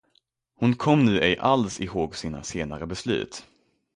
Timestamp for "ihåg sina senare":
1.81-2.85